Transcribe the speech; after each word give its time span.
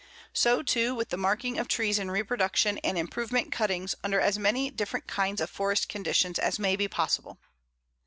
So, 0.33 0.63
too, 0.63 0.95
with 0.95 1.09
the 1.09 1.15
marking 1.15 1.59
of 1.59 1.67
trees 1.67 1.99
in 1.99 2.09
reproduction 2.09 2.79
and 2.79 2.97
improvement 2.97 3.51
cuttings 3.51 3.93
under 4.03 4.19
as 4.19 4.39
many 4.39 4.71
different 4.71 5.05
kinds 5.05 5.39
of 5.39 5.47
forest 5.47 5.89
conditions 5.89 6.39
as 6.39 6.57
may 6.57 6.75
be 6.75 6.87
possible. 6.87 7.37